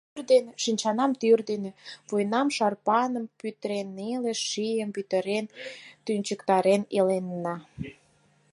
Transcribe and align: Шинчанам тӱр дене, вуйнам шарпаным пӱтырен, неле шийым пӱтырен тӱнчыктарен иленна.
Шинчанам 0.63 1.11
тӱр 1.19 1.39
дене, 1.51 1.71
вуйнам 2.07 2.47
шарпаным 2.55 3.25
пӱтырен, 3.39 3.87
неле 3.97 4.33
шийым 4.49 4.89
пӱтырен 4.95 5.45
тӱнчыктарен 6.05 6.81
иленна. 6.97 7.55